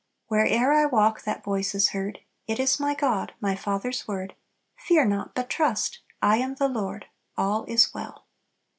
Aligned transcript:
Where'er 0.29 0.73
I 0.73 0.87
walk 0.87 1.25
that 1.25 1.43
voice 1.43 1.75
is 1.75 1.89
heard, 1.89 2.21
It 2.47 2.57
is 2.59 2.79
my 2.79 2.95
God, 2.95 3.35
my 3.39 3.55
Father's 3.55 4.07
word 4.07 4.33
'Fear 4.75 5.05
not, 5.05 5.35
but 5.35 5.47
trust; 5.47 5.99
I 6.23 6.37
am 6.37 6.55
the 6.55 6.67
Lord, 6.69 7.05
All 7.37 7.65
is 7.65 7.93
well!'" 7.93 8.25